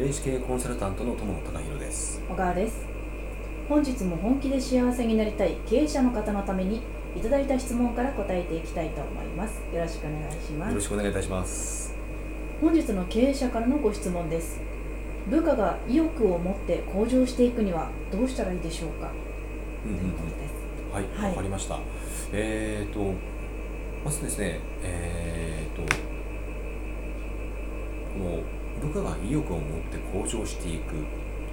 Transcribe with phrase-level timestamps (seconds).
[0.00, 2.22] 霊視系コンサルタントの友野隆弘です。
[2.26, 2.86] 小川です。
[3.68, 6.80] 本日も本気で幸せになりたい経営者の方のために
[7.14, 9.60] いただいた質問から答えていきたいと思います。
[9.74, 10.70] よろしくお願いします。
[10.70, 11.94] よろしくお願いいたします。
[12.62, 14.58] 本日の経営者からのご質問です。
[15.28, 19.10] 部下が意欲を持って向上していくにはどうしたらいいでしょうか。
[19.84, 20.54] うんうんということです。
[20.94, 21.36] はいわ、はい。
[21.36, 21.78] かりました。
[22.32, 23.12] えーと
[24.02, 25.82] まずですねえーと
[28.14, 30.94] この部下が意欲を持って向上していく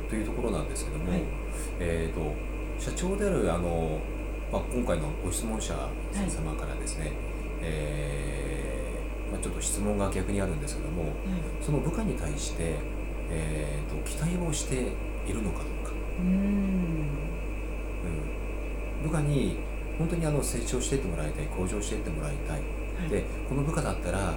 [0.10, 1.22] というところなんですけども、はい。
[1.80, 2.34] えーと
[2.80, 4.00] 社長であるあの、
[4.52, 5.74] まあ、今回のご質問者
[6.14, 7.12] 様からですね、
[7.60, 11.12] えーまあ、ちょっと質問が逆にあるんですけども、はい。
[11.60, 12.76] その部下に対して、
[13.32, 14.76] えー、と期待をして
[15.28, 16.30] いるのかどうか、うーん。
[19.02, 19.58] うん、部下に
[19.98, 23.10] 本当にあの成長していってもらいたい向上していってもらいたい、はい。
[23.10, 24.36] でこの部下だったら、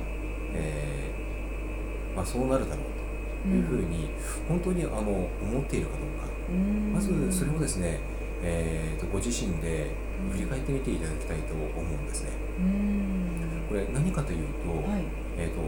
[0.54, 1.19] えー
[2.14, 4.10] まあ、そうなるだろうというふうに
[4.48, 6.92] 本当にあの思っているかどうか、うん。
[6.92, 7.98] まずそれをですね、
[8.42, 9.90] えー、とご自身で
[10.32, 12.30] 振り返ってみていただきたいと思うんですね。
[13.68, 15.02] これ何かというと,、はい。
[15.38, 15.60] えー、と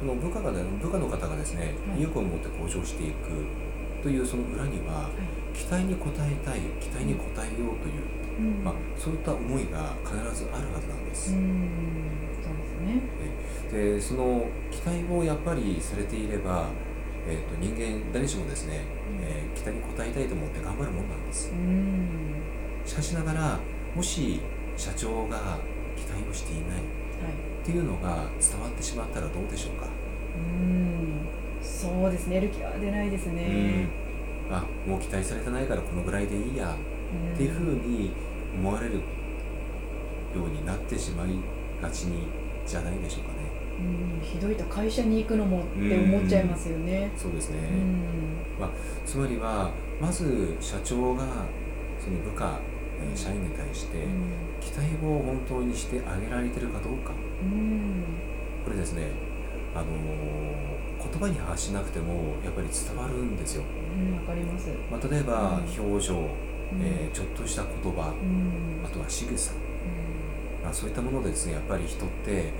[0.00, 2.00] その部下がね部下の方がですね、はい。
[2.00, 3.46] 意欲を持って向上していく
[4.02, 5.10] というその裏には、
[5.54, 8.02] 期待に応えたい期待に応えようという、
[8.40, 8.64] うん。
[8.64, 11.36] まあ、そういった思いが必ずあるはずなんでうす。
[13.72, 16.68] でその期待をやっぱりされていれば、
[17.26, 18.80] えー、と人間誰しもですね、
[19.22, 21.50] えー期待に応えたいと思って頑張るもんなんです。
[21.50, 21.54] う。
[21.54, 22.42] ん。
[22.84, 23.58] しかしながら
[23.94, 24.40] もし
[24.76, 25.58] 社長が
[25.96, 26.80] 期待をしていない。
[27.62, 29.86] っていうのが伝わってしまったらどうでしょうか？
[30.36, 31.28] うん。
[31.62, 32.36] そうですね。
[32.36, 33.86] やる気は出ないですね。
[34.48, 34.56] うん。
[34.56, 36.74] あもう期待されてないからこのぐらいでいいや。
[36.74, 37.34] うん。
[37.34, 38.10] っていうふうに
[38.56, 39.00] 思われるよ
[40.34, 41.28] うになってしまい
[41.80, 42.26] がちに
[42.66, 43.41] じゃないでしょうかね。
[43.82, 47.10] うんひどいと会社に行くのもって思っちゃいますよね。
[47.16, 47.58] そうですね、
[48.60, 48.68] うん。
[49.04, 51.24] つまりはまず社長が
[51.98, 52.58] その部下、
[53.14, 54.32] 社員に対してうん。
[54.60, 57.12] 期待を本当にしてあげられてるかどうか。
[57.42, 58.04] うん。
[58.64, 59.08] これですね
[59.74, 63.64] あのー言葉に発しなくてもやっぱり伝わるんですよ、
[63.98, 64.68] うんわかります。
[64.88, 65.84] まあ、例えばうん。
[65.90, 66.26] 表情、うん。
[66.80, 68.86] えーちょっとした言葉うん。
[68.86, 69.71] あとは仕草、うん
[70.62, 72.52] まあ、そういったものでですねやっぱり人って、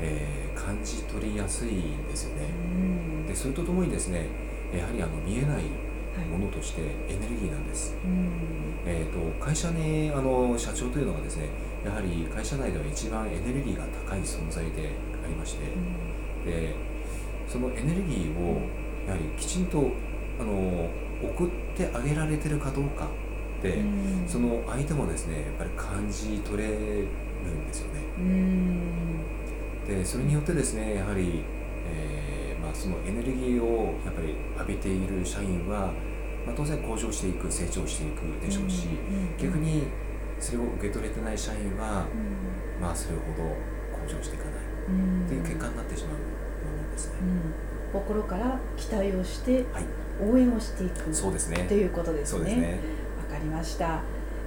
[0.00, 2.44] えー感じ取りやすいんですよね。
[2.44, 3.26] うん。
[3.26, 4.26] でそれとともにですね
[4.76, 6.26] やはりあの見えないはい。
[6.28, 8.30] ものとしてエネルギーなんです、うん。
[8.84, 11.48] えー、と会社にあの社長というのがですね
[11.84, 14.90] やはり会社内では一番エネルギーが高い存在で
[15.24, 15.64] ありまして
[16.44, 16.74] で
[17.48, 18.60] そのエネルギーを
[19.06, 19.90] やはりきちんと
[20.40, 20.90] あの
[21.22, 23.06] 送ってあげられてるかどうか。
[23.06, 23.08] で、
[23.68, 24.28] うん。
[24.28, 28.00] その相手もですねやっぱり感じ取れるんですよね。
[28.18, 29.86] うん。
[29.86, 31.42] でそれによってですねやはり、
[31.86, 35.92] えーまあ、そのエネルギーをやっぱり浴びている社員は、
[36.46, 38.88] まあ、当然向上していく成長していくでしょうし、
[39.38, 39.84] 逆に
[40.38, 42.06] それを受け取れてない社員は、
[42.80, 43.48] まあ、それほど
[44.06, 44.54] 向上していかない。
[44.88, 45.28] うん。
[45.28, 46.22] という結果になってしまうと
[46.68, 47.14] 思うんですね。
[47.92, 48.00] うん。
[48.00, 49.84] 心から期待をしてはい、
[50.22, 51.12] 応援をしていく。
[51.12, 51.66] そうですね。
[51.68, 52.38] ということですね。
[52.38, 52.80] そうですね。
[53.42, 54.00] りました、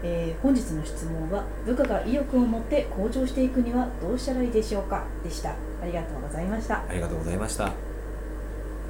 [0.04, 5.06] えー本日の質問は部下が意欲を持って向上していくにはどうしたらいいでしょうか？
[5.24, 5.52] でした。
[5.82, 6.84] ありがとうございました。
[6.90, 7.93] ありがとうございました。